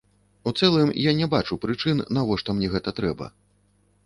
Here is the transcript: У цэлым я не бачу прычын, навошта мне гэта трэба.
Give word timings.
У 0.51 0.53
цэлым 0.61 0.93
я 1.09 1.13
не 1.19 1.27
бачу 1.35 1.57
прычын, 1.67 2.01
навошта 2.19 2.49
мне 2.61 2.71
гэта 2.79 2.89
трэба. 3.03 3.31